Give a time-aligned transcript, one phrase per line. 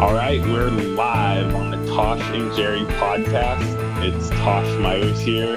[0.00, 3.60] All right, we're live on the Tosh and Jerry podcast.
[4.00, 5.56] It's Tosh Myers here,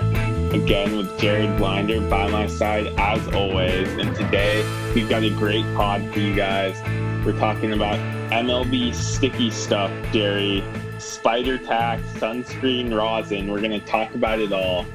[0.52, 3.88] again with Jared Blinder by my side as always.
[4.00, 6.82] And today we've got a great pod for you guys.
[7.24, 8.00] We're talking about
[8.32, 10.64] MLB sticky stuff, Jerry,
[10.98, 13.52] spider tack, sunscreen, rosin.
[13.52, 14.88] We're going to talk about it all.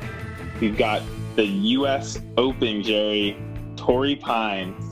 [0.61, 1.03] We've got
[1.37, 2.19] the U.S.
[2.37, 3.39] Open, Jerry,
[3.77, 4.86] Torrey Pines,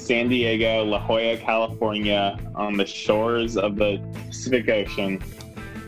[0.00, 5.22] San Diego, La Jolla, California, on the shores of the Pacific Ocean.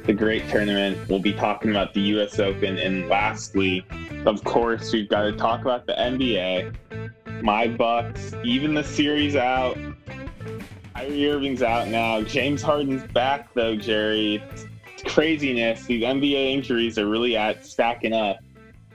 [0.04, 1.08] The great tournament.
[1.08, 2.38] We'll be talking about the U.S.
[2.38, 2.76] Open.
[2.78, 3.86] And lastly,
[4.26, 7.42] of course, we've got to talk about the NBA.
[7.42, 9.76] My Bucks, even the series out.
[10.94, 12.22] Kyrie Irving's out now.
[12.22, 14.42] James Harden's back though, Jerry.
[14.52, 14.66] It's
[15.12, 15.84] craziness.
[15.86, 18.38] These NBA injuries are really at stacking up.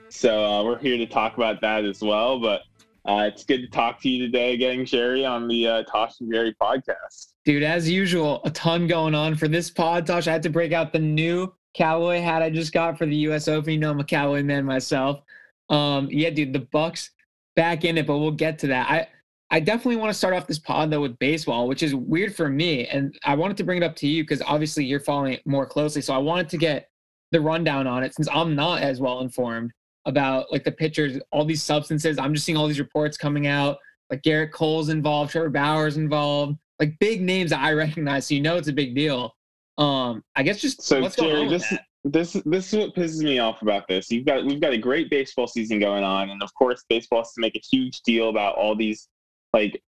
[0.09, 2.39] So uh, we're here to talk about that as well.
[2.39, 2.61] But
[3.07, 6.31] uh, it's good to talk to you today again, Jerry, on the uh, Tosh and
[6.31, 7.27] Jerry podcast.
[7.45, 10.27] Dude, as usual, a ton going on for this pod, Tosh.
[10.27, 13.47] I had to break out the new cowboy hat I just got for the U.S.
[13.47, 13.71] Open.
[13.71, 15.21] You know, I'm a cowboy man myself.
[15.69, 17.11] Um, yeah, dude, the Bucks
[17.55, 18.89] back in it, but we'll get to that.
[18.89, 19.07] I
[19.49, 22.49] I definitely want to start off this pod though with baseball, which is weird for
[22.49, 25.47] me, and I wanted to bring it up to you because obviously you're following it
[25.47, 26.01] more closely.
[26.01, 26.89] So I wanted to get
[27.31, 29.71] the rundown on it since I'm not as well informed
[30.07, 32.17] about like the pitchers, all these substances.
[32.17, 33.77] I'm just seeing all these reports coming out.
[34.09, 38.25] Like Gerrit Cole's involved, Trevor Bauer's involved, like big names that I recognize.
[38.25, 39.35] So you know it's a big deal.
[39.77, 43.21] Um, I guess just so what's Jerry, going on this, this this is what pisses
[43.21, 44.09] me off about this.
[44.09, 47.33] You've got we've got a great baseball season going on, and of course, baseball has
[47.33, 49.09] to make a huge deal about all these
[49.53, 49.81] like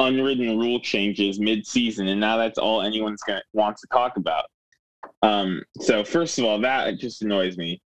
[0.00, 4.46] unwritten rule changes mid-season, and now that's all anyone's gonna wants to talk about.
[5.22, 7.80] Um, so first of all, that just annoys me.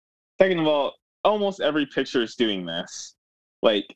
[0.41, 0.95] Second of all,
[1.29, 3.15] almost every picture is doing this.
[3.63, 3.87] Like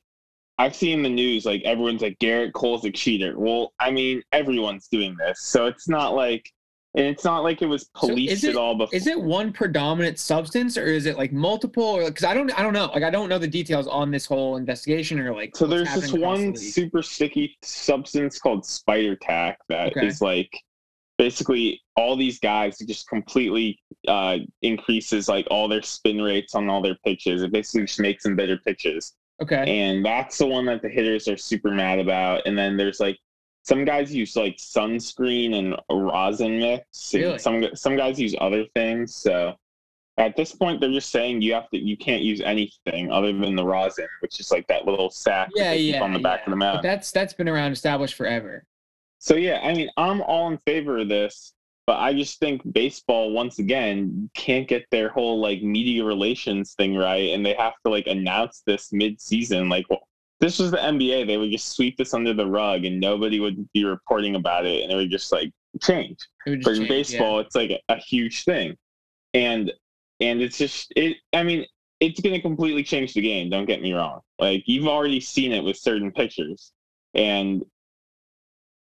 [0.58, 3.39] I've seen the news, like everyone's like Gerrit Cole's a cheater.
[3.39, 6.48] Well, I mean, everyone's doing this, so it's not like,
[6.95, 8.77] and it's not like it was policed so it, at all.
[8.77, 8.95] Before.
[8.95, 11.83] Is it one predominant substance, or is it like multiple?
[11.83, 12.90] Or because I don't, I don't know.
[12.95, 15.56] Like I don't know the details on this whole investigation, or like.
[15.56, 20.06] So there's this one super sticky substance called spider tack that okay.
[20.06, 20.52] is like
[21.22, 23.78] basically all these guys just completely
[24.08, 27.42] uh, increases like all their spin rates on all their pitches.
[27.42, 29.14] It basically just makes them better pitches.
[29.40, 29.80] Okay.
[29.80, 32.42] And that's the one that the hitters are super mad about.
[32.44, 33.18] And then there's like
[33.62, 37.14] some guys use like sunscreen and rosin mix.
[37.14, 37.38] Really?
[37.38, 39.14] some some guys use other things.
[39.14, 39.55] So
[40.18, 43.55] at this point, they're just saying you have to you can't use anything other than
[43.55, 46.56] the rosin, which is like that little sack yeah, yeah, on the back of the
[46.56, 46.78] mound.
[46.78, 48.64] But that's that's been around established forever.
[49.22, 51.55] So yeah, I mean, I'm all in favor of this,
[51.86, 56.96] but I just think baseball once again can't get their whole like media relations thing
[56.96, 59.68] right, and they have to like announce this mid-season.
[59.68, 60.08] Like, well,
[60.40, 63.72] this was the NBA, they would just sweep this under the rug, and nobody would
[63.72, 66.18] be reporting about it, and it would just like change.
[66.44, 67.42] But in change, baseball, yeah.
[67.42, 68.77] it's like a, a huge thing,
[69.34, 69.72] and
[70.18, 71.18] and it's just it.
[71.32, 71.64] I mean,
[72.00, 73.50] it's going to completely change the game.
[73.50, 74.22] Don't get me wrong.
[74.40, 76.72] Like you've already seen it with certain pictures,
[77.14, 77.62] and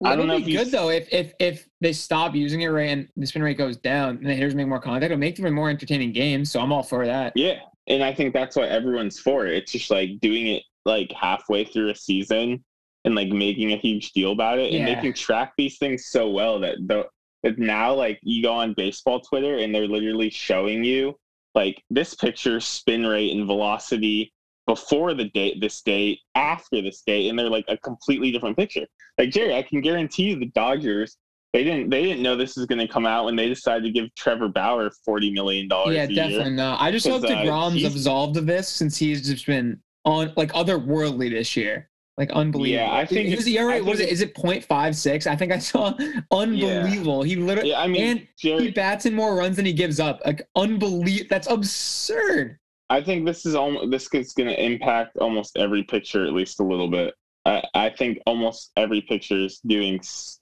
[0.03, 0.39] I don't know.
[0.39, 3.57] Be good though if if if they stop using it right and the spin rate
[3.57, 6.45] goes down and the hitters make more contact, it'll make them a more entertaining game.
[6.45, 7.33] So I'm all for that.
[7.35, 9.45] Yeah, and I think that's what everyone's for.
[9.45, 12.63] It's just like doing it like halfway through a season
[13.05, 14.79] and like making a huge deal about it yeah.
[14.79, 17.05] and making track these things so well that the
[17.43, 21.15] that now like you go on baseball Twitter and they're literally showing you
[21.55, 24.33] like this picture spin rate and velocity
[24.65, 28.85] before the date this date after this date and they're like a completely different picture
[29.17, 31.17] like jerry i can guarantee you the dodgers
[31.51, 33.91] they didn't they didn't know this was going to come out when they decided to
[33.91, 38.37] give trevor bauer 40 million dollars yeah definitely not i just hope DeGrom's uh, absolved
[38.37, 42.85] of this since he's just been on like otherworldly this year like unbelievable.
[42.85, 45.25] Yeah, I think his ERA was it is it 0.56?
[45.25, 45.93] I think I saw
[46.31, 47.25] unbelievable.
[47.25, 47.35] Yeah.
[47.35, 50.21] He literally yeah, I mean, Jerry, he bats in more runs than he gives up.
[50.23, 51.27] Like unbelievable.
[51.29, 52.59] That's absurd.
[52.89, 56.59] I think this is almost this is going to impact almost every picture at least
[56.59, 57.13] a little bit.
[57.45, 59.99] I, I think almost every picture is doing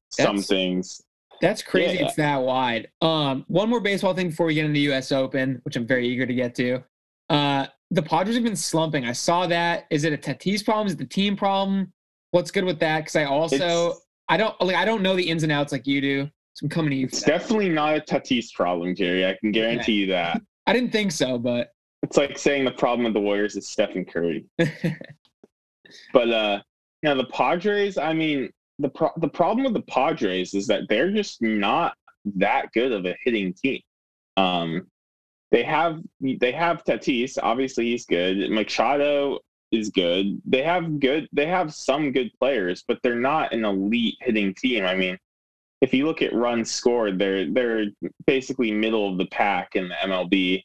[0.10, 1.02] some things.
[1.42, 1.98] That's crazy.
[1.98, 2.06] Yeah.
[2.06, 2.90] It's that wide.
[3.02, 5.12] Um, one more baseball thing before we get into the U.S.
[5.12, 6.84] Open, which I'm very eager to get to.
[7.30, 9.06] Uh, the Padres have been slumping.
[9.06, 9.86] I saw that.
[9.90, 10.88] Is it a Tatis problem?
[10.88, 11.92] Is it the team problem?
[12.32, 13.00] What's good with that?
[13.00, 15.88] Because I also it's, I don't like I don't know the ins and outs like
[15.88, 16.30] you do.
[16.54, 17.06] So I'm coming to you.
[17.08, 19.26] It's definitely not a Tatis problem, Jerry.
[19.26, 19.92] I can guarantee okay.
[19.94, 20.42] you that.
[20.68, 24.06] I didn't think so, but it's like saying the problem with the Warriors is Stephen
[24.06, 24.45] Curry.
[26.13, 26.62] but uh,
[27.03, 27.98] know, the Padres.
[27.98, 28.50] I mean,
[28.80, 31.95] the pro- the problem with the Padres is that they're just not
[32.36, 33.81] that good of a hitting team.
[34.38, 34.88] Um,
[35.51, 37.38] they have they have Tatis.
[37.42, 38.50] Obviously, he's good.
[38.50, 39.39] Machado
[39.71, 40.42] is good.
[40.45, 41.27] They have good.
[41.33, 44.86] They have some good players, but they're not an elite hitting team.
[44.86, 45.18] I mean,
[45.81, 47.86] if you look at runs scored, they're they're
[48.25, 50.63] basically middle of the pack in the MLB.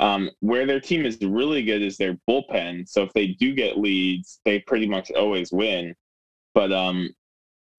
[0.00, 2.88] Um, where their team is really good is their bullpen.
[2.88, 5.94] So if they do get leads, they pretty much always win.
[6.54, 7.10] But um,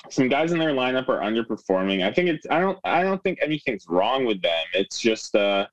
[0.09, 2.05] some guys in their lineup are underperforming.
[2.05, 4.65] I think it's I don't I don't think anything's wrong with them.
[4.73, 5.67] It's just uh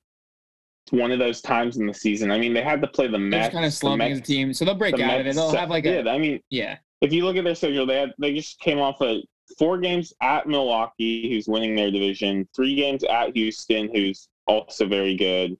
[0.91, 2.31] one of those times in the season.
[2.31, 3.47] I mean, they had to play the Mets.
[3.47, 5.35] They're kind of slumping a Mets- team, so they'll break the out of it.
[5.35, 6.11] They'll have like a yeah.
[6.11, 6.77] I mean, yeah.
[7.01, 9.21] if you look at their schedule, they had they just came off of
[9.57, 15.15] four games at Milwaukee, who's winning their division, three games at Houston, who's also very
[15.15, 15.57] good,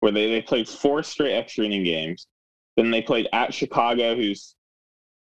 [0.00, 2.26] where they, they played four straight extra inning games.
[2.76, 4.54] Then they played at Chicago, who's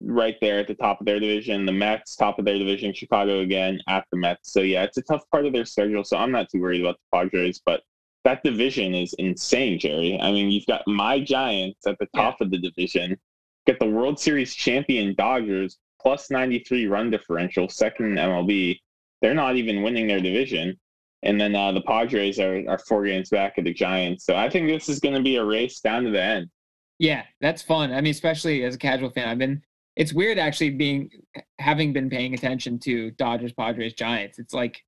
[0.01, 3.39] right there at the top of their division, the Mets, top of their division, Chicago
[3.39, 4.51] again at the Mets.
[4.51, 6.03] So yeah, it's a tough part of their schedule.
[6.03, 7.81] So I'm not too worried about the Padres, but
[8.25, 10.19] that division is insane, Jerry.
[10.19, 13.17] I mean, you've got my Giants at the top of the division,
[13.67, 18.79] got the World Series champion Dodgers plus 93 run differential, second in MLB.
[19.21, 20.77] They're not even winning their division.
[21.25, 24.25] And then uh, the Padres are, are four games back of the Giants.
[24.25, 26.49] So I think this is going to be a race down to the end.
[26.99, 27.91] Yeah, that's fun.
[27.91, 29.61] I mean, especially as a casual fan, I've been.
[29.95, 31.09] It's weird actually being
[31.59, 34.39] having been paying attention to Dodgers, Padres, Giants.
[34.39, 34.81] It's like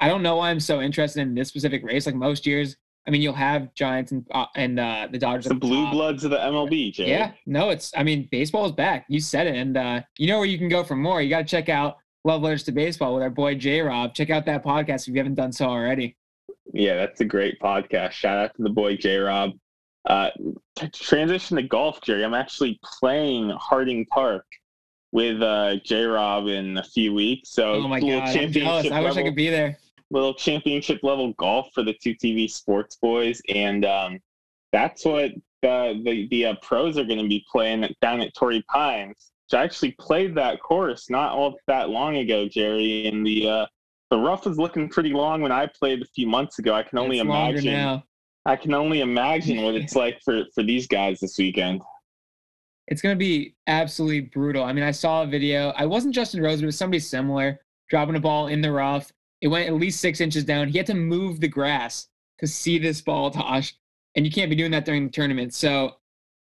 [0.00, 2.06] I don't know why I'm so interested in this specific race.
[2.06, 2.76] Like most years,
[3.06, 5.44] I mean, you'll have Giants and uh, and uh, the Dodgers.
[5.44, 5.92] The the blue top.
[5.92, 7.10] bloods of the MLB, Jerry.
[7.10, 7.92] Yeah, no, it's.
[7.96, 9.06] I mean, baseball is back.
[9.08, 11.22] You said it, and uh, you know where you can go for more.
[11.22, 11.96] You got to check out
[12.28, 14.12] Love Letters to Baseball with our boy J Rob.
[14.12, 16.14] Check out that podcast if you haven't done so already.
[16.74, 18.10] Yeah, that's a great podcast.
[18.10, 19.52] Shout out to the boy J Rob.
[20.06, 20.28] Uh,
[20.92, 22.22] transition to golf, Jerry.
[22.22, 24.44] I'm actually playing Harding Park
[25.10, 27.48] with uh, J Rob in a few weeks.
[27.48, 28.90] So Oh my god, I'm jealous.
[28.90, 29.78] I wish I could be there.
[30.10, 34.18] little championship level golf for the two TV Sports Boys, and um,
[34.70, 35.30] that's what
[35.62, 39.32] the the, the uh, pros are going to be playing down at Torrey Pines.
[39.54, 43.66] I actually played that course not all that long ago, Jerry, and the uh,
[44.10, 46.74] the rough was looking pretty long when I played a few months ago.
[46.74, 47.72] I can only It's imagine.
[47.72, 48.04] now.
[48.46, 51.82] I can only imagine what it's like for for these guys this weekend.
[52.88, 54.64] It's gonna be absolutely brutal.
[54.64, 55.70] I mean, I saw a video.
[55.76, 57.60] I wasn't Justin Rose, but it was somebody similar
[57.90, 59.12] dropping a ball in the rough.
[59.40, 60.68] It went at least six inches down.
[60.68, 62.08] He had to move the grass
[62.40, 63.74] to see this ball, Tosh,
[64.16, 65.54] and you can't be doing that during the tournament.
[65.54, 65.96] So,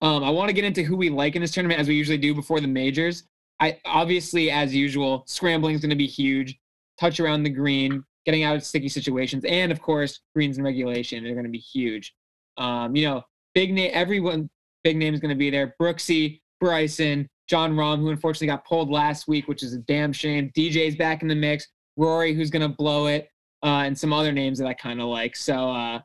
[0.03, 2.17] um, I want to get into who we like in this tournament as we usually
[2.17, 3.23] do before the majors.
[3.61, 6.59] I obviously, as usual, scrambling is going to be huge.
[6.99, 11.25] Touch around the green, getting out of sticky situations, and of course, greens and regulation
[11.25, 12.13] are going to be huge.
[12.57, 13.23] Um, you know,
[13.55, 14.49] big name, everyone,
[14.83, 15.73] big name is going to be there.
[15.81, 20.51] Brooksy, Bryson, Jon Rahm, who unfortunately got pulled last week, which is a damn shame.
[20.55, 21.67] DJ's back in the mix.
[21.95, 23.29] Rory, who's going to blow it,
[23.63, 25.37] uh, and some other names that I kind of like.
[25.37, 25.99] So, uh,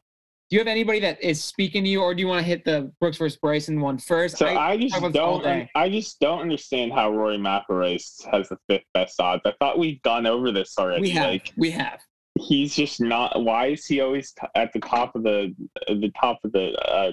[0.51, 2.65] do you have anybody that is speaking to you, or do you want to hit
[2.65, 4.39] the Brooks versus Bryson one first?
[4.39, 5.69] So I, just this all don't.
[5.75, 8.01] I just don't understand how Rory McIlroy
[8.33, 9.43] has the fifth best odds.
[9.45, 11.03] I thought we'd gone over this already.
[11.03, 12.01] we have, Like we have.
[12.39, 13.43] he's just not.
[13.45, 15.55] Why is he always t- at the top of the
[15.89, 17.13] the top of the uh,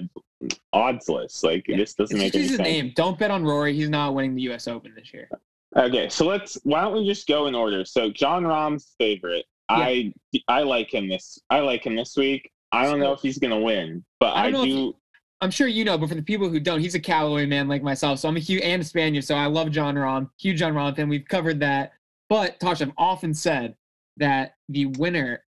[0.72, 1.44] odds list?
[1.44, 1.76] Like Yeah.
[1.76, 2.68] this doesn't It's make just any his sense.
[2.68, 2.92] name.
[2.96, 3.74] Don't bet on Rory.
[3.74, 4.66] He's not winning the U.S.
[4.66, 5.28] Open this year.
[5.76, 6.56] Okay, so let's.
[6.64, 7.84] Why don't we just go in order?
[7.84, 9.44] So Jon Rahm's favorite.
[9.68, 10.12] I
[10.48, 11.38] I like him this.
[11.50, 12.50] I like him this week.
[12.72, 14.94] I don't know if he's gonna win, but I I, don't if.
[15.40, 17.82] I'm sure you know, but for the people who don't, he's a Callaway man like
[17.82, 18.18] myself.
[18.18, 19.24] So I'm a huge and a Spaniard.
[19.24, 21.08] So I love Jon Rahm, huge Jon Rahm fan.
[21.08, 21.92] We've covered that.
[22.28, 23.76] But Tosh, I've often said
[24.16, 25.44] that the winner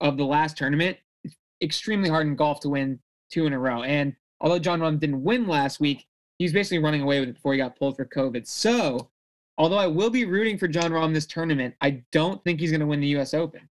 [0.00, 0.96] of the last tournament
[1.60, 2.98] extremely hard in golf to win
[3.30, 3.82] two in a row.
[3.82, 6.06] And although Jon Rahm didn't win last week,
[6.38, 8.46] he was basically running away with it before he got pulled for COVID.
[8.46, 9.10] So
[9.58, 12.80] although I will be rooting for Jon Rahm this tournament, I don't think he's going
[12.80, 13.34] to win the U.S.
[13.34, 13.68] Open.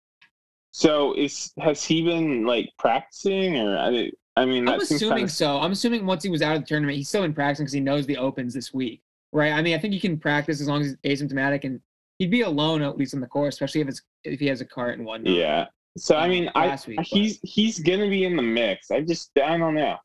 [0.77, 5.31] So is has he been like practicing or I, I mean I'm assuming kind of
[5.31, 5.61] so.
[5.61, 7.79] I'm assuming once he was out of the tournament, he's still in practicing because he
[7.79, 9.01] knows the opens this week,
[9.31, 9.53] right?
[9.53, 11.81] I mean, I think he can practice as long as he's asymptomatic, and
[12.19, 14.65] he'd be alone at least on the course, especially if it's if he has a
[14.65, 15.33] cart and whatnot.
[15.33, 15.67] yeah.
[15.97, 18.91] So I um, mean, I week, but- he's he's gonna be in the mix.
[18.91, 19.97] I just I don't know.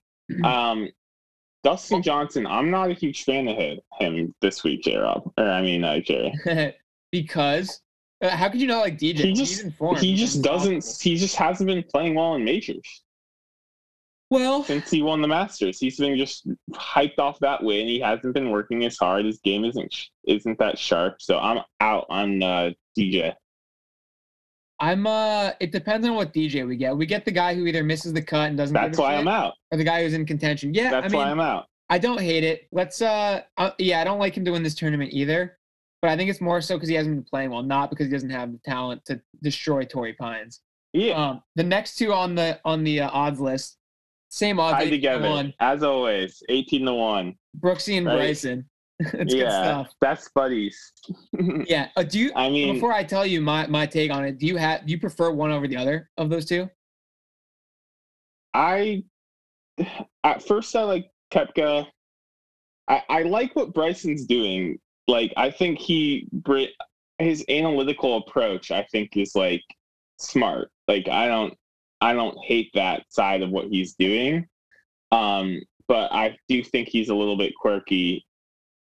[0.43, 0.87] Um,
[1.63, 3.57] Dustin Johnson, I'm not a huge fan of
[3.99, 5.31] him, this week, J Rob.
[5.35, 6.75] Or I mean, uh, Jerry.
[7.11, 7.81] because
[8.21, 9.19] how could you not like DJ?
[9.19, 9.65] He just
[9.99, 10.85] he just doesn't.
[11.01, 13.03] He just hasn't been playing well in majors
[14.29, 15.79] Well, since he won the Masters.
[15.79, 17.87] He's been just hyped off that win.
[17.87, 19.25] He hasn't been working as hard.
[19.25, 19.95] His game isn't
[20.27, 21.21] isn't that sharp.
[21.21, 23.33] So I'm out on uh, DJ.
[24.81, 25.51] I'm uh.
[25.61, 26.95] It depends on what DJ we get.
[26.95, 28.73] We get the guy who either misses the cut and doesn't.
[28.73, 29.53] That's why I'm out.
[29.71, 30.73] Or the guy who's in contention.
[30.73, 31.67] Yeah, That's I mean, why I'm out.
[31.89, 32.67] I don't hate it.
[32.71, 35.58] Let's uh, uh yeah, I don't like him to win this tournament either.
[36.01, 38.11] But I think it's more so because he hasn't been playing well, not because he
[38.11, 40.61] doesn't have the talent to destroy Torrey Pines.
[40.93, 41.13] Yeah.
[41.13, 43.77] Um, the next two on the on the uh, odds list,
[44.29, 44.77] same odds.
[44.77, 46.41] Tied together One, as always.
[46.49, 47.35] 18 to one.
[47.59, 48.15] Brooksy and Right.
[48.17, 48.69] Bryson.
[48.99, 49.93] it's good yeah, stuff.
[50.01, 50.91] best buddies.
[51.67, 51.87] Yeah.
[51.95, 52.31] Uh, do you?
[52.35, 54.91] I mean, before I tell you my my take on it, do you have do
[54.91, 56.69] you prefer one over the other of those two?
[58.53, 59.03] I
[60.23, 61.87] at first I like Koepka.
[62.87, 64.79] I, I like what Bryson's doing.
[65.09, 66.27] Like I think he
[67.17, 69.63] his analytical approach I think is like
[70.17, 70.69] smart.
[70.87, 71.55] Like I don't
[71.99, 74.47] I don't hate that side of what he's doing.
[75.11, 78.23] Um, but I do think he's a little bit quirky.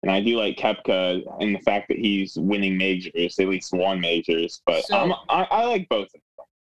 [0.01, 3.99] And I do like Koepka and the fact that he's winning majors, at least one
[4.01, 4.61] majors.
[4.65, 6.07] But So- I'm, I, I like both.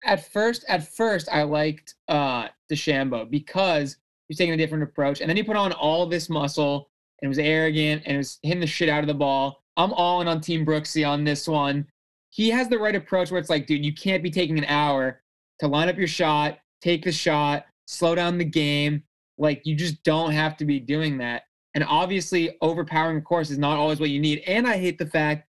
[0.04, 5.30] At first, at first, I liked uh DeChambeau because he's taking a different approach, and
[5.30, 6.90] then he put on all this muscle
[7.22, 9.62] and was arrogant and it was hitting the shit out of the ball.
[9.76, 11.86] I'm all in on Team Brooksy on this one.
[12.30, 15.22] He has the right approach where it's like, dude, you can't be taking an hour
[15.60, 19.02] to line up your shot, take the shot, slow down the game.
[19.38, 21.44] Like you just don't have to be doing that.
[21.74, 24.42] And obviously, overpowering a course is not always what you need.
[24.46, 25.48] And I hate the fact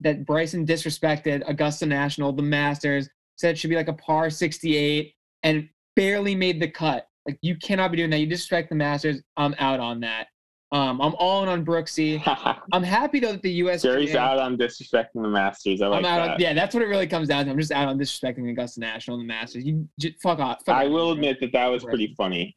[0.00, 5.14] that Bryson disrespected Augusta National, the Masters, said it should be like a par 68
[5.42, 7.06] and barely made the cut.
[7.26, 8.18] Like you cannot be doing that.
[8.18, 9.22] You disrespect the Masters.
[9.36, 10.28] I'm out on that.
[10.72, 12.22] Um, I'm all in on Brooksy.
[12.72, 13.82] I'm happy though that the U.S.
[13.82, 15.82] Jerry's out on disrespecting the Masters.
[15.82, 16.26] I like I'm out.
[16.26, 16.34] that.
[16.34, 17.50] On, yeah, that's what it really comes down to.
[17.50, 19.64] I'm just out on disrespecting Augusta National and the Masters.
[19.64, 20.64] You just fuck off.
[20.64, 20.92] Fuck I off.
[20.92, 22.56] will admit that that was pretty funny.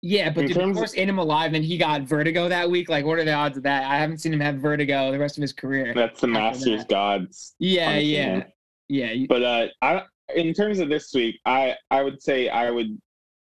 [0.00, 2.88] Yeah, but in dude, of course, ate him alive, and he got vertigo that week.
[2.88, 3.90] Like, what are the odds of that?
[3.90, 5.92] I haven't seen him have vertigo the rest of his career.
[5.94, 6.88] That's the Masters that.
[6.88, 7.54] gods.
[7.58, 8.44] Yeah, yeah, him.
[8.88, 9.26] yeah.
[9.28, 10.02] But uh, I,
[10.34, 12.98] in terms of this week, I I would say I would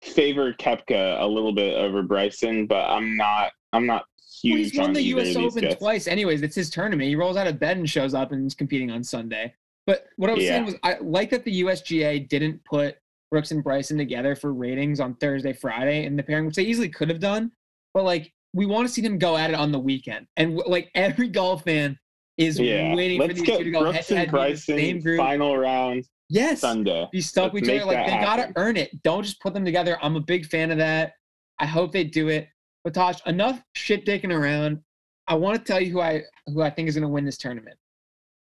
[0.02, 4.04] favor Koepka a little bit over Bryson, but I'm not I'm not
[4.44, 5.36] Well, he's won on the U.S.
[5.36, 5.76] Open guys.
[5.76, 6.42] twice, anyways.
[6.42, 7.08] It's his tournament.
[7.08, 9.54] He rolls out of bed and shows up and is competing on Sunday.
[9.86, 12.96] But what I was saying was, I like that the USGA didn't put
[13.30, 16.88] Brooks and Bryson together for ratings on Thursday, Friday in the pairing, which they easily
[16.88, 17.50] could have done.
[17.94, 20.90] But like, we want to see them go at it on the weekend, and like
[20.94, 21.98] every golf fan
[22.36, 24.28] is Yeah, waiting for let's these two to go head Brooks to head.
[24.34, 25.18] in the Same group.
[25.18, 27.08] final round Yes, Sunday.
[27.12, 27.92] be stuck with Let's each other.
[27.92, 29.02] Like they gotta earn it.
[29.02, 29.98] Don't just put them together.
[30.00, 31.14] I'm a big fan of that.
[31.58, 32.48] I hope they do it.
[32.84, 34.80] But Tosh, enough shit dicking around.
[35.26, 37.76] I want to tell you who I who I think is gonna win this tournament.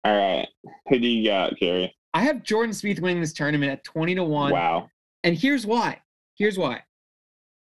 [0.04, 0.48] All right,
[0.88, 1.94] who do you got, Jerry?
[2.12, 4.50] I have Jordan Spieth winning this tournament at 20 to 1.
[4.50, 4.90] Wow.
[5.22, 6.00] And here's why.
[6.34, 6.82] Here's why.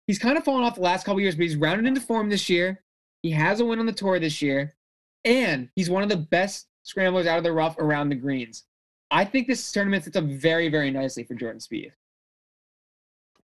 [0.07, 2.49] He's kind of fallen off the last couple years, but he's rounded into form this
[2.49, 2.85] year.
[3.23, 4.77] He has a win on the tour this year.
[5.25, 8.65] And he's one of the best scramblers out of the rough around the greens.
[9.11, 11.93] I think this tournament sets up very, very nicely for Jordan Spieth.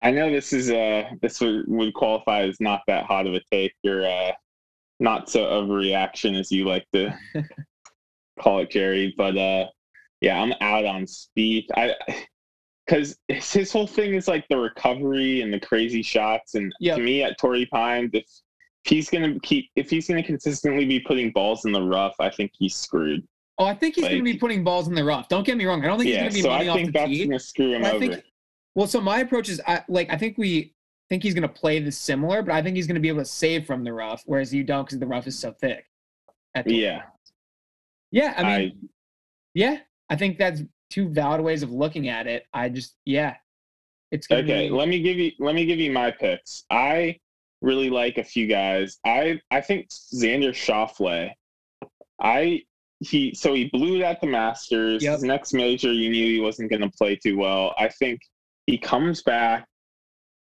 [0.02, 3.40] I know this is uh this would, would qualify as not that hot of a
[3.50, 4.32] take or uh
[5.00, 7.14] not so overreaction as you like to
[8.38, 9.14] call it, Jerry.
[9.16, 9.66] But uh
[10.20, 11.66] yeah, I'm out on Spieth.
[11.74, 11.94] I
[12.86, 16.54] because his whole thing is like the recovery and the crazy shots.
[16.54, 16.96] And Yep.
[16.96, 18.24] to me, at Torrey Pines, if
[18.84, 22.28] if he's gonna keep if he's gonna consistently be putting balls in the rough, I
[22.28, 23.26] think he's screwed.
[23.58, 25.28] Oh, I think he's going to be putting balls in the rough.
[25.28, 25.84] Don't get me wrong.
[25.84, 27.24] I don't think yeah, he's going to be I money think off the that's tee.
[27.26, 27.98] gonna screw him I over.
[28.00, 28.24] think,
[28.74, 30.74] well, so my approach is, I, like, I think we
[31.08, 33.20] think he's going to play this similar, but I think he's going to be able
[33.20, 35.84] to save from the rough, whereas you don't because the rough is so thick.
[36.66, 37.10] yeah, Pines.
[38.10, 38.86] Yeah, I mean, I
[39.54, 39.78] yeah,
[40.10, 42.46] I think that's two valid ways of looking at it.
[42.52, 43.36] I just, yeah,
[44.10, 46.64] it's Okay, Be, let me give you let me give you my picks.
[46.70, 47.18] I
[47.60, 48.98] really like a few guys.
[49.04, 51.30] I I think Xander Schauffele.
[52.20, 52.62] I
[53.00, 55.02] he so he blew it at the Masters.
[55.02, 55.12] Yep.
[55.14, 57.74] His next major, you knew he wasn't going to play too well.
[57.78, 58.20] I think
[58.66, 59.66] he comes back.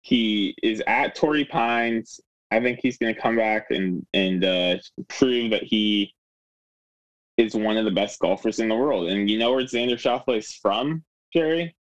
[0.01, 2.19] He is at Torrey Pines.
[2.51, 6.13] I think he's going to come back and and uh, prove that he
[7.37, 9.09] is one of the best golfers in the world.
[9.09, 11.75] And you know where Xander Schauffele is from, Jerry?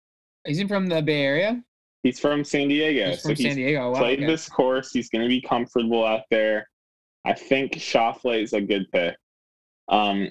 [0.45, 1.63] is he from the Bay Area?
[2.03, 3.09] He's from San Diego.
[3.09, 3.91] He's so from he's San Diego.
[3.91, 4.27] Wow, played okay.
[4.27, 4.91] this course.
[4.91, 6.69] He's going to be comfortable out there.
[7.25, 9.15] I think Schauffele is a good pick.
[9.89, 10.29] Um,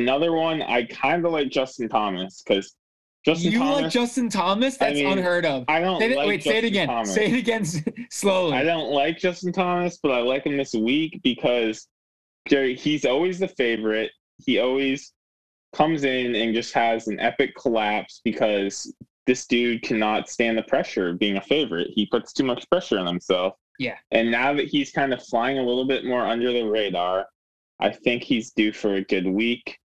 [0.00, 2.74] another one, I kind of like Justin Thomas because
[3.24, 3.82] Justin you Thomas.
[3.82, 4.76] like Justin Thomas?
[4.80, 5.64] I That's mean, unheard of.
[5.68, 6.88] I don't Say it, like wait, say it Justin again.
[6.88, 7.14] Thomas.
[7.14, 7.64] Say it again
[8.10, 8.56] slowly.
[8.56, 11.88] I don't like Justin Thomas, but I like him this week because
[12.48, 14.12] Jerry, he's always the favorite.
[14.44, 15.12] He always
[15.74, 18.94] comes in and just has an epic collapse because
[19.26, 21.88] this dude cannot stand the pressure of being a favorite.
[21.94, 23.54] He puts too much pressure on himself.
[23.78, 23.96] Yeah.
[24.12, 27.26] And now that he's kind of flying a little bit more under the radar,
[27.80, 29.78] I think he's due for a good week.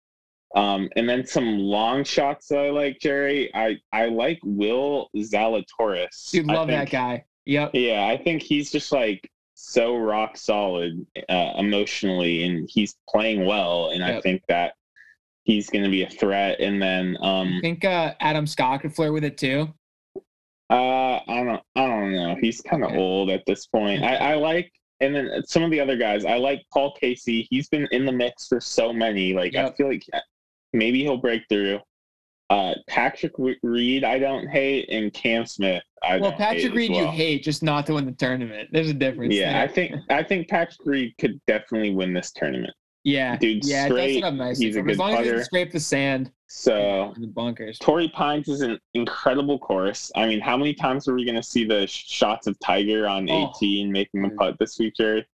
[0.55, 3.49] Um, and then some long shots that I like, Jerry.
[3.55, 6.37] I, I like Will Zalatoris.
[6.37, 7.23] I love that guy.
[7.45, 7.71] Yep.
[7.73, 13.91] yeah, I think he's just like so rock solid uh, emotionally, and he's playing well,
[13.91, 14.73] and I think that
[15.43, 16.59] he's going to be a threat.
[16.59, 19.73] And then, I um, think uh, Adam Scott could flirt with it too.
[20.69, 22.35] uh, I don't, I don't know.
[22.41, 22.99] He's kind of Okay.
[22.99, 24.03] old at this point.
[24.03, 26.25] I, I like, and then some of the other guys.
[26.25, 27.47] I like Paul Casey.
[27.49, 29.33] He's been in the mix for so many.
[29.33, 30.03] Like I feel like
[30.73, 31.79] maybe he'll break through.
[32.49, 33.31] Uh, Patrick
[33.63, 35.81] Reed, I don't hate, and Cam Smith.
[36.03, 38.67] I Well, don't Patrick Reed, you hate just not to win the tournament.
[38.73, 39.33] There's a difference.
[39.33, 39.61] Yeah, there.
[39.63, 42.73] I think I think Patrick Reed could definitely win this tournament.
[43.03, 44.65] Yeah, Dude, yeah, it does straight, set up nicely.
[44.67, 44.89] he's a him.
[44.89, 45.31] as good long as he putter.
[45.31, 47.79] doesn't scrape the sand So the bunkers.
[47.79, 50.11] Torrey Pines is an incredible course.
[50.15, 53.27] I mean, how many times are we going to see the shots of Tiger on
[53.29, 53.53] Oh.
[53.57, 55.25] 18 making the putt this week, Jerry?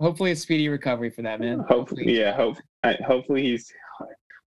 [0.00, 1.60] Hopefully, a speedy recovery for that man.
[1.68, 2.32] Hopefully, yeah.
[2.34, 3.72] Hope, I, hopefully he's.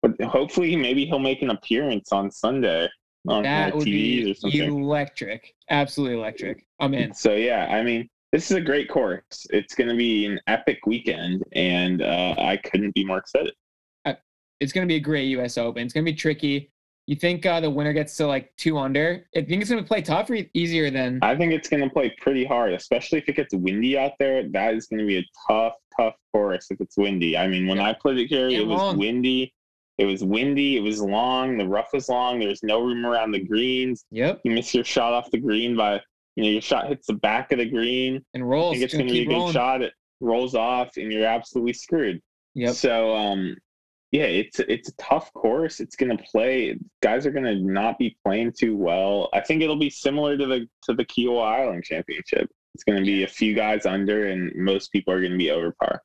[0.02, 2.88] But hopefully, maybe he'll make an appearance on Sunday
[3.28, 3.90] on that would TVs
[4.24, 4.82] be or something.
[4.82, 5.54] electric.
[5.68, 6.64] Absolutely electric.
[6.80, 7.12] I'm in.
[7.12, 9.46] So yeah, I mean, this is a great course.
[9.50, 13.52] It's going to be an epic weekend, and uh, I couldn't be more excited.
[14.60, 15.56] It's going to be a great U.S.
[15.56, 15.84] Open.
[15.84, 16.70] It's going to be tricky.
[17.06, 19.26] You think uh, the winner gets to like two under?
[19.34, 21.18] I think it's going to play tough or easier than.
[21.22, 24.46] I think it's going to play pretty hard, especially if it gets windy out there.
[24.50, 27.38] That is going to be a tough, tough course if it's windy.
[27.38, 27.88] I mean, when Yeah.
[27.88, 28.98] I played it here, it was long.
[28.98, 29.52] windy.
[30.00, 30.78] It was windy.
[30.78, 31.58] It was long.
[31.58, 32.40] The rough was long.
[32.40, 34.06] There's no room around the greens.
[34.10, 34.40] Yep.
[34.44, 36.00] You miss your shot off the green by,
[36.36, 38.24] you know, your shot hits the back of the green.
[38.32, 38.72] And I rolls.
[38.72, 39.52] think it's Gonna be a good rolling.
[39.52, 39.82] shot.
[39.82, 42.18] It rolls off, and you're absolutely screwed.
[42.54, 42.74] Yep.
[42.76, 43.56] So, um,
[44.10, 45.80] yeah, it's it's a tough course.
[45.80, 46.78] It's going to play.
[47.02, 49.28] Guys are going to not be playing too well.
[49.34, 52.50] I think it'll be similar to the to the Kiawah Island Championship.
[52.74, 55.50] It's going to be a few guys under, and most people are going to be
[55.50, 56.00] over par.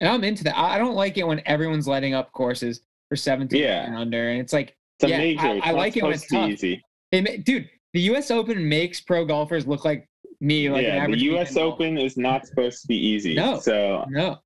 [0.00, 0.58] And I'm into that.
[0.58, 3.86] I I don't like it when everyone's lighting up courses for 17 Yeah.
[3.86, 5.40] and under, and it's like, It's Yeah, major.
[5.46, 6.50] I- I like it when it's tough.
[6.50, 6.82] easy.
[7.12, 8.30] it, dude, the U.S.
[8.30, 10.08] Open makes pro golfers look like
[10.40, 11.54] me, like an yeah, the U.S.
[11.54, 11.74] golfer.
[11.74, 13.34] Open is not supposed to be easy.
[13.34, 13.58] No.
[13.60, 14.38] So No.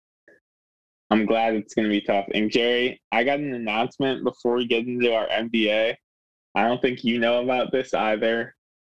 [1.10, 2.26] I'm glad it's going to be tough.
[2.34, 5.94] And Jerry, I got an announcement before we get into our NBA.
[6.54, 8.54] I don't think you know about this either,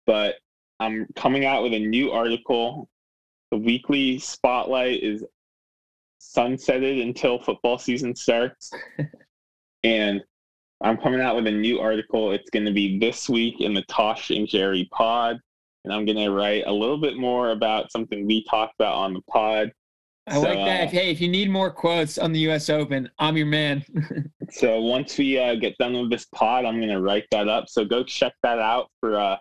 [0.06, 0.36] but
[0.80, 2.90] I'm coming out with a new article.
[3.52, 5.24] The weekly spotlight is
[6.22, 8.72] sunsetted until football season starts.
[9.84, 10.22] and
[10.82, 12.32] I'm coming out with a new article.
[12.32, 15.40] It's going to be this week in the Tosh and Jerry pod.
[15.86, 19.14] And I'm going to write a little bit more about something we talked about on
[19.14, 19.72] the pod.
[20.28, 20.88] I like that.
[20.88, 22.70] uh, hey, if you need more quotes on the U.S.
[22.70, 23.84] Open, I'm your man.
[24.54, 27.68] So once we uh, get done with this pod, I'm going to write that up.
[27.70, 29.38] So go check that out for uh,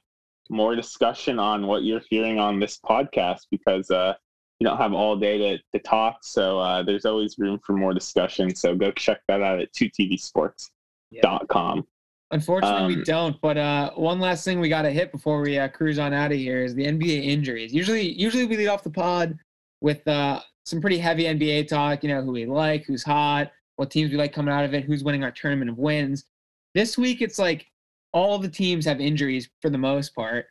[0.48, 4.14] more discussion on what you're hearing on this podcast because uh,
[4.62, 6.18] you don't have all day to, to talk.
[6.22, 8.54] So uh, there's always room for more discussion.
[8.54, 11.84] So go check that out at 2tvsports.com.
[12.30, 13.40] Unfortunately, we Um, don't.
[13.40, 16.30] But uh, one last thing we got to hit before we uh, cruise on out
[16.30, 17.74] of here is the NBA injuries.
[17.74, 19.36] Usually, usually we lead off the pod
[19.80, 22.04] with uh, some pretty heavy NBA talk.
[22.04, 24.84] You know, who we like, who's hot, what teams we like coming out of it,
[24.84, 26.26] who's winning our tournament of wins.
[26.72, 27.66] This week, it's like
[28.12, 30.46] all the teams have injuries for the most part.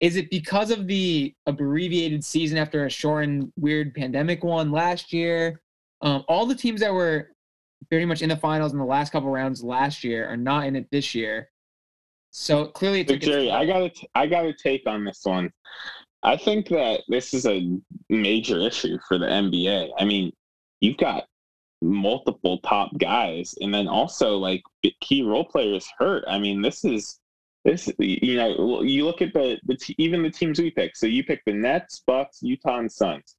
[0.00, 5.12] Is it because of the abbreviated season after a short and weird pandemic one last
[5.12, 5.60] year?
[6.02, 7.30] Um, all the teams that were
[7.88, 10.76] pretty much in the finals in the last couple rounds last year are not in
[10.76, 11.48] it this year.
[12.30, 13.50] So clearly, it So its Jerry.
[13.50, 15.50] I got to I got to take on this one.
[16.22, 17.78] I think that this is a
[18.10, 19.90] major issue for the NBA.
[19.98, 20.32] I mean,
[20.80, 21.24] you've got
[21.80, 24.62] multiple top guys, and then also like
[25.00, 26.24] key role players hurt.
[26.26, 27.18] I mean, this is
[27.66, 27.90] this.
[27.98, 30.96] You know, you look at the the t- even the teams we pick.
[30.96, 33.36] So you pick the Nets, Bucks, Utah, and Suns.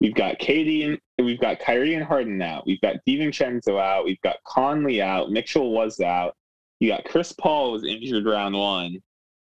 [0.00, 2.66] We've got Katie and we've got Kyrie and Harden out.
[2.66, 4.04] We've got DiVincenzo out.
[4.04, 5.30] We've got Conley out.
[5.30, 6.36] Mitchell was out.
[6.80, 9.02] You got Chris Paul was injured round one.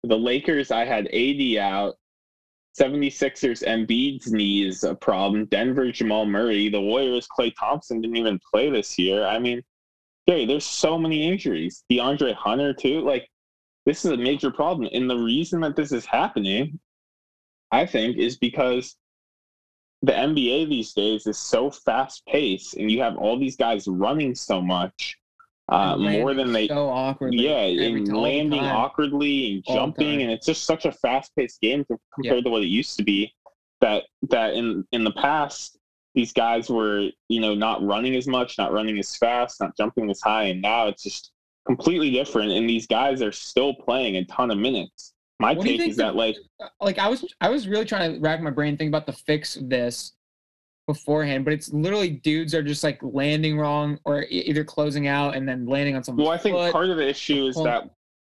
[0.04, 1.96] The Lakers, I had AD out.
[2.80, 5.46] 76ers, Embiid's knee is a problem.
[5.46, 6.70] Denver, Jamal Murray.
[6.70, 9.26] The Warriors, Klay Thompson didn't even play this year.
[9.26, 9.62] I mean,
[10.26, 11.84] there's so many injuries.
[11.92, 13.02] DeAndre Hunter, too.
[13.02, 13.30] Like,
[13.90, 14.88] this is a major problem.
[14.94, 16.80] And the reason that this is happening,
[17.72, 18.96] I think, is because
[20.04, 24.36] the NBA these days is so fast paced and you have all these guys running
[24.36, 25.18] so much
[25.70, 27.44] uh, more than they so awkwardly.
[27.44, 28.76] yeah, and landing time.
[28.76, 30.22] awkwardly and All jumping, time.
[30.22, 33.34] and it's just such a fast-paced game compared to what it used to be.
[33.82, 35.80] That that in in the past,
[36.14, 40.10] these guys were you know not running as much, not running as fast, not jumping
[40.12, 41.32] as high, and now it's just
[41.66, 42.52] completely different.
[42.52, 45.14] And these guys are still playing a ton of minutes.
[45.40, 46.38] My What take is that the- like
[46.82, 49.56] like I was I was really trying to rack my brain think about the fix
[49.56, 50.14] of this
[50.88, 55.48] beforehand, but it's literally dudes are just like landing wrong or either closing out and
[55.48, 56.72] then landing on someone's Well, I think foot.
[56.74, 57.90] part of the issue is that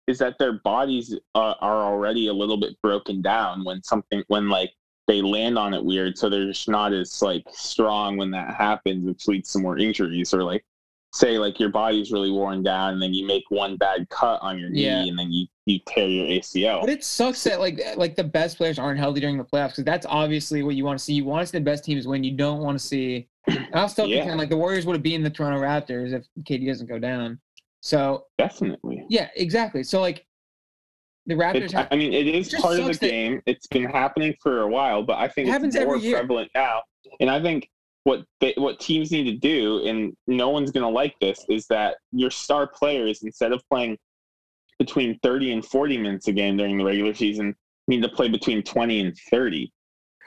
[0.07, 4.49] is that their bodies uh, are already a little bit broken down when something when
[4.49, 4.71] like
[5.07, 9.03] they land on it weird, so they're just not as like strong when that happens,
[9.05, 10.63] which leads to more injuries or like
[11.13, 14.57] say like your body's really worn down and then you make one bad cut on
[14.57, 15.03] your knee Yeah.
[15.03, 16.81] and then you you tear your ACL.
[16.81, 19.85] But it sucks that like like the best players aren't healthy during the playoffs because
[19.85, 21.13] that's obviously what you want to see.
[21.13, 22.23] You want to see the best teams win.
[22.23, 23.27] You don't want to see.
[23.73, 24.19] I'll still Yeah.
[24.19, 27.39] contend like the Warriors would have beaten the Toronto Raptors if KD doesn't go down.
[27.81, 29.05] So Definitely.
[29.09, 29.83] yeah, exactly.
[29.83, 30.25] So like
[31.27, 33.41] the Raptors It, have I mean, it is just part of the game.
[33.45, 36.17] It's been happening for a while, but I think It it's more every year.
[36.17, 36.81] prevalent now.
[37.21, 37.69] And I think
[38.03, 41.67] what they, what teams need to do, and no one's going to like this, is
[41.67, 43.97] that your star players, instead of playing
[44.79, 47.55] between 30 and 40 minutes a game during the regular season,
[47.87, 49.71] need to play between 20 and 30.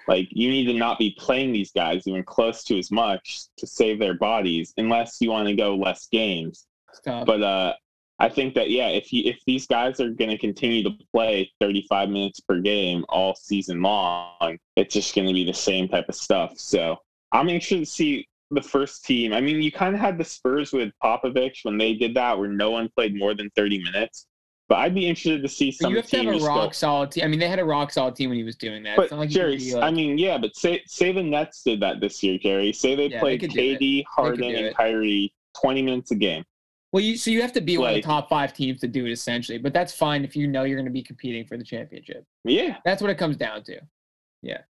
[0.08, 3.66] Like you need to not be playing these guys even close to as much to
[3.66, 6.66] save their bodies, unless you want to go less games.
[6.92, 7.26] stuff.
[7.26, 7.74] But uh,
[8.18, 11.50] I think that yeah, if you, if these guys are going to continue to play
[11.60, 16.08] 35 minutes per game all season long, it's just going to be the same type
[16.08, 16.52] of stuff.
[16.56, 16.98] So
[17.36, 19.32] I'm interested to see the first team.
[19.32, 22.48] I mean, you kind of had the Spurs with Popovich when they did that, where
[22.48, 24.26] no one played more than 30 minutes.
[24.68, 27.12] But I'd be interested to see some you have to have a go- rock solid
[27.12, 27.24] team.
[27.24, 28.96] I mean, they had a rock solid team when he was doing that.
[28.96, 32.20] But like Jerry, like- I mean, yeah, but say say the Nets did that this
[32.22, 32.72] year, Jerry.
[32.72, 33.50] Say they Yeah, played it.
[33.52, 34.74] KD, Harden, and.
[34.74, 36.44] Kyrie 20 minutes a game.
[36.92, 39.06] well, you so you have to be one of the top five teams to do
[39.06, 39.58] it essentially.
[39.58, 42.24] But that's fine if you know you're going to be competing for the championship.
[42.44, 43.80] Yeah, That's what it comes down to.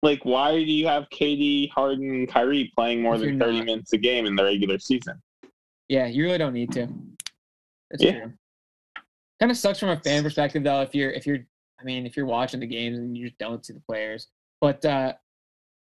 [0.03, 3.93] Like why do you have KD, Harden, and Kyrie playing more than 30 not- minutes
[3.93, 5.21] a game in the regular season?
[5.89, 6.87] Yeah, you really don't need to.
[7.89, 8.19] That's Yeah.
[8.19, 8.33] true.
[9.39, 11.39] Kind of sucks from a fan perspective though if you're if you're
[11.79, 14.27] I mean if you're watching the games and you just don't see the players.
[14.61, 15.13] But uh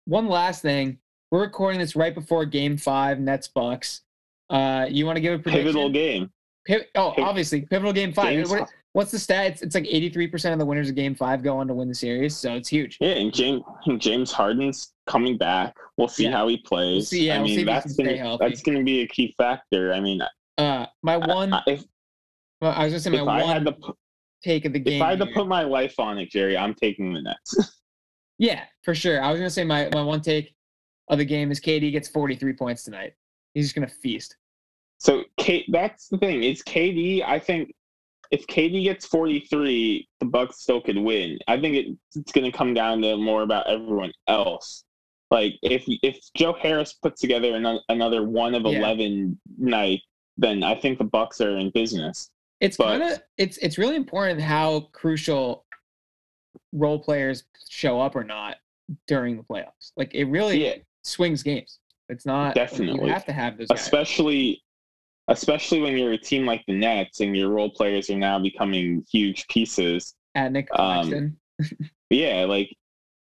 [0.05, 0.99] one last thing,
[1.31, 4.01] we're recording this right before game five, Nets Bucks.
[4.49, 5.65] Uh you want to give a prediction?
[5.67, 6.31] Pivotal game.
[6.67, 8.49] Piv- oh, Piv- obviously, pivotal game five.
[8.49, 9.47] What- what's the stat?
[9.53, 11.95] It's, it's like 83% of the winners of game five go on to win the
[11.95, 12.97] series, so it's huge.
[12.99, 13.61] Yeah, and James
[13.97, 15.75] James Harden's coming back.
[15.97, 16.31] We'll see Yeah.
[16.31, 17.09] how he plays.
[17.09, 19.93] see, yeah, I we'll mean, that's gonna that's gonna be a key factor.
[19.93, 20.21] I mean,
[20.57, 21.83] Uh my one I- if
[22.61, 23.97] well, I was gonna say my if I one had to pu-
[24.43, 24.95] take of the game.
[24.97, 27.75] if I had to here- put my life on it, Jerry, I'm taking the Nets.
[28.41, 29.21] Yeah, for sure.
[29.21, 30.55] I was gonna say my, my one take
[31.09, 33.11] of the game is KD gets 43 points tonight.
[33.53, 34.37] He's just gonna feast.
[34.97, 36.43] So Kate, that's the thing.
[36.43, 37.21] It's KD?
[37.21, 37.73] I think
[38.31, 41.39] if KD gets 43, the Bucks still could win.
[41.47, 44.83] I think it, it's going to come down to more about everyone else.
[45.31, 48.79] Like if if Joe Harris puts together ano- another one of Yeah.
[48.79, 50.01] 11 night,
[50.37, 52.31] then I think the Bucks are in business.
[52.59, 55.65] It's kind of it's it's really important how crucial
[56.73, 58.57] role players show up or not
[59.07, 59.91] during the playoffs.
[59.95, 61.79] Like it really Yeah, swings games.
[62.09, 63.05] It's not Definitely.
[63.07, 63.81] You have to have those guys.
[63.81, 64.63] especially
[65.29, 69.05] especially when you're a team like the Nets and your role players are now becoming
[69.11, 70.15] huge pieces.
[70.35, 71.37] At Nick um.
[72.09, 72.75] Yeah, like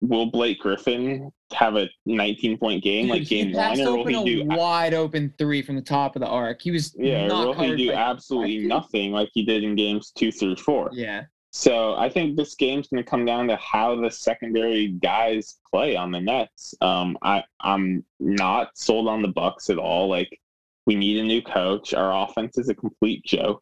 [0.02, 4.36] will Blake Griffin have a 19 point game like game one, or will open he
[4.36, 4.52] do?
[4.52, 6.62] a wide open three from the top of the arc.
[6.62, 8.68] He was Yeah, will he do absolutely feet.
[8.68, 10.90] nothing like he did in games two through four?
[10.94, 11.24] Yeah.
[11.52, 15.96] So I think this game's going to come down to how the secondary guys play
[15.96, 16.76] on the Nets.
[16.82, 20.10] Um, I I'm not sold on the Bucks at all.
[20.10, 20.38] Like
[20.86, 21.94] we need a new coach.
[21.94, 23.62] Our offense is a complete joke.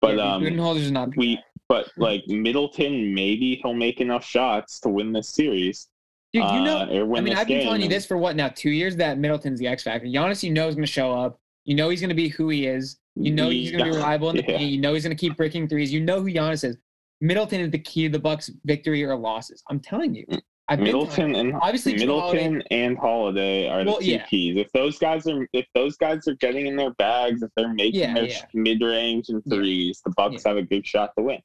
[0.00, 1.38] But yeah, um, Budenholzer's not we
[1.68, 5.88] but like Middleton, maybe he'll make enough shots to win this series.
[6.32, 7.64] Dude, you know, uh, I mean, I've been game.
[7.64, 8.48] telling you this for what now?
[8.48, 10.06] Two years that Middleton's the X factor.
[10.06, 11.38] Giannis, you know, is going to show up.
[11.64, 12.98] You know, he's going to be who he is.
[13.14, 14.58] You know, he's going to be reliable in the Yeah.
[14.58, 14.72] paint.
[14.72, 15.92] You know, he's going to keep breaking threes.
[15.92, 16.76] You know who Giannis is.
[17.20, 19.62] Middleton is the key to the Bucks' victory or losses.
[19.70, 20.26] I'm telling you.
[20.68, 24.24] I've Middleton and Obviously, Middleton and Holiday are the Well, two yeah.
[24.26, 24.56] keys.
[24.56, 28.00] If those guys are if those guys are getting in their bags, if they're making
[28.00, 28.44] Yeah, their yeah.
[28.54, 31.40] mid range and threes, the Bucks have a good shot to win.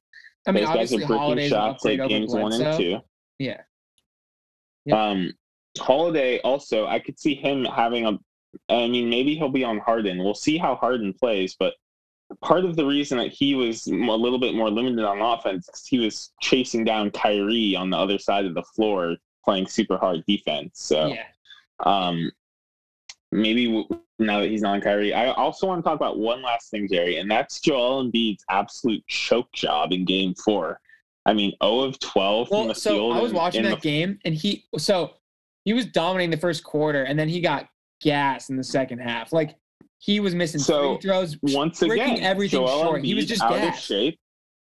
[0.48, 3.00] I mean, those guys are breaking Holiday's shots like games one and two.
[3.40, 3.62] Yeah.
[4.86, 4.98] Yep.
[4.98, 5.34] Um,
[5.78, 8.18] Holiday also, I could see him having a.
[8.70, 10.18] I mean, maybe he'll be on Harden.
[10.24, 11.74] We'll see how Harden plays, but
[12.42, 15.86] part of the reason that he was a little bit more limited on offense is
[15.88, 20.24] he was chasing down Kyrie on the other side of the floor, playing super hard
[20.28, 20.82] defense.
[20.84, 21.08] So.
[21.08, 21.24] Yeah.
[21.86, 22.32] Um,
[23.32, 23.88] maybe w-
[24.18, 26.88] now that he's not on Kyrie, I also want to talk about one last thing,
[26.92, 30.82] Jerry, and that's Joel Embiid's absolute choke job in Game Four.
[31.26, 33.14] I mean, 0 of 12 from Well, the so field.
[33.16, 35.12] I was watching that the- game, and he so
[35.64, 37.70] he was dominating the first quarter, and then he got
[38.02, 39.32] gas in the second half.
[39.32, 39.56] Like
[40.00, 41.38] he was missing So, free throws.
[41.44, 43.06] Once again, everything Joel short.
[43.06, 44.20] He was just out of shape.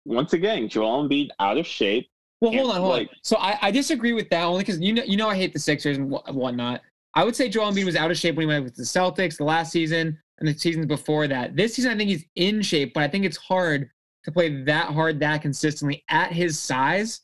[0.05, 2.09] Once again, Joel Embiid out of shape.
[2.41, 3.15] Well, hold on, hold like- on.
[3.23, 5.59] So I, I disagree with that only because you know you know I hate the
[5.59, 6.81] Sixers and whatnot.
[7.15, 9.37] I would say Joel Embiid was out of shape when he went with the Celtics
[9.37, 11.55] the last season and the seasons before that.
[11.55, 13.89] This season, I think he's in shape, but I think it's hard
[14.25, 17.21] to play that hard that consistently at his size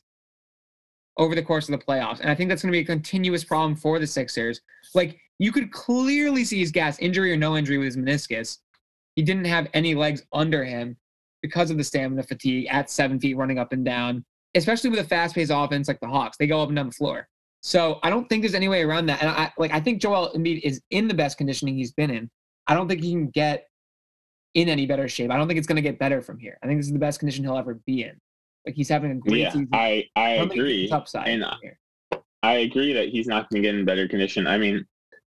[1.18, 2.20] over the course of the playoffs.
[2.20, 4.60] And I think that's going to be a continuous problem for the Sixers.
[4.94, 8.58] Like you could clearly see his gas, injury or no injury with his meniscus.
[9.16, 10.96] he didn't have any legs under him
[11.42, 15.04] because of the stamina fatigue at seven feet running up and down, especially with a
[15.04, 16.36] fast paced offense like the Hawks.
[16.38, 17.28] They go up and down the floor.
[17.62, 19.20] So I don't think there's any way around that.
[19.22, 22.30] And I like I think Joel Embiid is in the best conditioning he's been in.
[22.66, 23.66] I don't think he can get
[24.54, 25.30] in any better shape.
[25.30, 26.58] I don't think it's going to get better from here.
[26.62, 28.18] I think this is the best condition he'll ever be in.
[28.64, 29.68] Like he's having a great Yeah, season.
[29.72, 30.88] I I don't agree.
[30.90, 31.44] upside and.
[32.42, 34.46] I agree that he's not going to get in better condition.
[34.46, 34.86] I mean,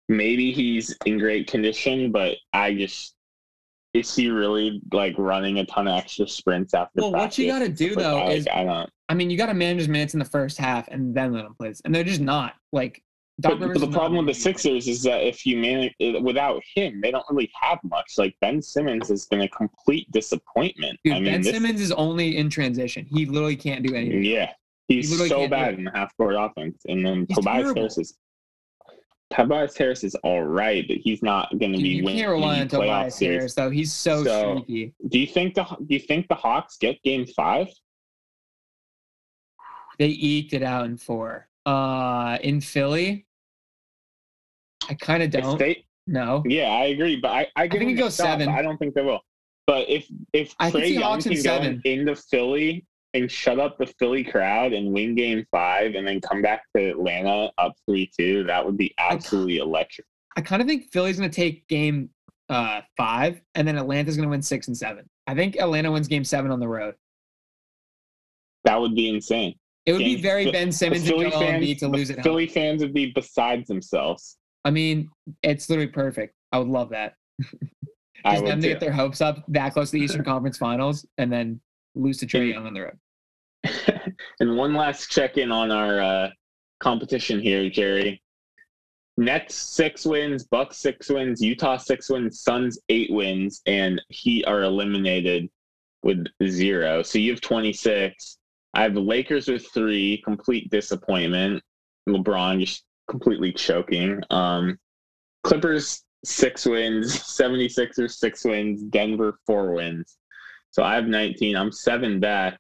[0.10, 3.16] maybe he's in great condition, but I just
[3.94, 7.02] is he really like running a ton of extra sprints after?
[7.02, 8.90] Well, what you got to do Like, though I, is, I don't.
[9.10, 11.46] I mean, you got to manage his minutes in the first half and then let
[11.46, 11.74] him play.
[11.86, 13.02] And they're just not like.
[13.40, 14.42] But, but the problem with the.
[14.42, 18.14] Sixers is that if you manage eh, without him, they don't really have much.
[18.18, 21.00] Like Ben Simmons has been a complete disappointment.
[21.04, 23.06] Dude, I mean, Ben this, Simmons is only in transition.
[23.06, 24.24] He literally can't do anything.
[24.24, 24.52] yeah,
[24.88, 27.74] he's literally so bad in the half court offense, and then He's Tobias.
[27.76, 28.18] Harris is.
[29.30, 32.62] Tobias Harris is all right, but he's not going to be you winning can't rely
[32.62, 33.40] on Tobias series.
[33.40, 33.70] Harris though.
[33.70, 34.94] He's so, So- streaky.
[35.10, 37.68] Do you think the do you think the Hawks get Game Five?
[40.00, 41.48] They eked it out in four.
[41.66, 43.26] Uh, in Philly,
[44.90, 45.60] I kind of don't.
[45.60, 48.48] they, no, yeah, I agree, but I I, give think it goes seven.
[48.48, 49.20] I don't think they will.
[49.66, 51.82] But if if I Trae Young in can go seven.
[51.84, 56.42] into Philly and shut up the Philly crowd and win Game Five, and then come
[56.42, 60.06] back to Atlanta up three two, that would be absolutely electric.
[60.36, 62.10] I kind of think Philly's going to take game
[62.50, 65.10] uh, five, and then Atlanta's going to win six and seven.
[65.26, 66.96] I think Atlanta wins game seven on the road.
[68.64, 69.56] That would be insane.
[69.86, 72.18] It would be very the- Ben Simmons and Philly Joel fans, Embiid to lose at
[72.18, 72.24] home.
[72.24, 74.38] Philly fans would be besides themselves.
[74.66, 75.10] I mean,
[75.44, 76.34] it's literally perfect.
[76.52, 77.14] I would love that.
[78.26, 81.06] I Just them to get their hopes up that close to the Eastern Conference Finals,
[81.18, 81.62] and then
[81.98, 84.14] lose to Trae Young on the road.
[84.40, 86.30] and one last check in on our uh,
[86.80, 88.22] competition here, Jerry.
[89.18, 94.62] Nets six wins, Bucks six wins, Utah six wins, Suns eight wins, and Heat are
[94.62, 95.50] eliminated
[96.04, 97.02] with zero.
[97.02, 98.38] So you have twenty six.
[98.76, 101.64] I have Lakers with three, complete disappointment.
[102.08, 104.22] LeBron just completely choking.
[104.30, 104.78] Um,
[105.44, 110.18] Clippers six wins, 76ers six wins, Denver four wins.
[110.72, 111.56] So I have 19.
[111.56, 112.58] I'm seven back.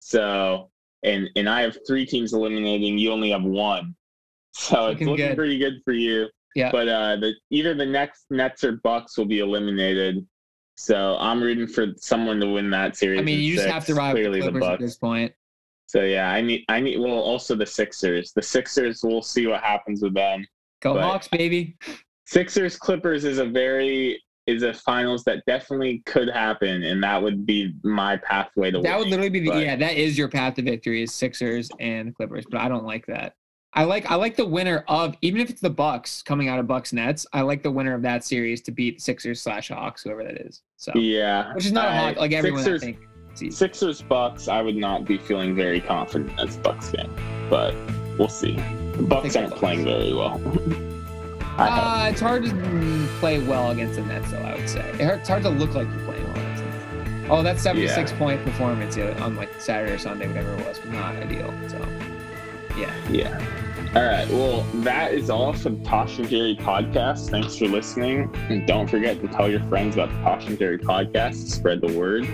[0.00, 0.70] So
[1.02, 2.98] and and I have three teams eliminating.
[2.98, 3.94] You only have one.
[4.56, 5.36] So it's Looking looking good.
[5.36, 6.28] pretty good for you.
[6.54, 6.70] Yeah.
[6.70, 10.24] But uh, the either the next Nets or Bucks will be eliminated.
[10.76, 13.18] So I'm rooting for someone to win that series.
[13.18, 13.72] I mean, you just six.
[13.74, 15.32] have to ride Clearly the the Clippers at this point.
[15.86, 18.32] So yeah, I need I need well also the Sixers.
[18.32, 20.46] The Sixers, we'll see what happens with them.
[20.80, 21.76] Go But- Hawks, baby.
[22.26, 27.46] Sixers Clippers is a very is a finals that definitely could happen, and that would
[27.46, 29.76] be my pathway to That would literally be the but- yeah.
[29.76, 33.34] That is your path to victory is Sixers and Clippers, but I don't like that.
[33.76, 36.66] I like I like the winner of even if it's the Bucks coming out of
[36.68, 37.26] Bucks Nets.
[37.32, 40.62] I like the winner of that series to beat Sixers slash Hawks, whoever that is.
[40.76, 43.52] So Yeah, which is not a I- hawk like everyone Sixers, I think.
[43.52, 44.46] Sixers Bucks.
[44.46, 47.10] I would not be feeling very confident as Bucks fan,
[47.50, 47.74] but
[48.16, 48.54] we'll see.
[48.96, 49.58] The Bucks aren't Bucks.
[49.58, 50.40] playing very well.
[51.56, 54.38] Uh, it's hard to play well against the Nets, though.
[54.38, 57.26] I would say it's hard to look like you're playing well against the Nets.
[57.30, 61.14] Oh, that 76 point performance on like Saturday or Sunday, whatever it was, was not
[61.16, 61.52] ideal.
[61.68, 61.78] So,
[62.76, 62.92] yeah.
[63.08, 63.38] Yeah.
[63.94, 64.28] All right.
[64.28, 67.30] Well, that is all for the Tosh and Jerry podcast.
[67.30, 68.34] Thanks for listening.
[68.48, 71.48] And don't forget to tell your friends about the Tosh and Jerry podcast.
[71.48, 72.24] Spread the word.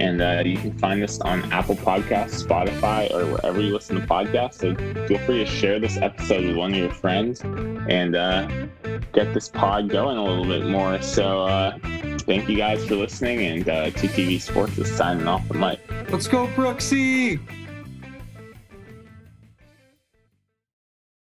[0.00, 4.06] And uh, you can find us on Apple Podcasts, Spotify, or wherever you listen to
[4.06, 4.54] podcasts.
[4.54, 4.74] So
[5.06, 8.48] feel free to share this episode with one of your friends and uh,
[9.12, 11.00] get this pod going a little bit more.
[11.02, 11.78] So uh,
[12.20, 13.40] thank you guys for listening.
[13.46, 15.80] And uh, TTV Sports is signing off with Mike.
[16.10, 17.38] Let's go, Brooksy!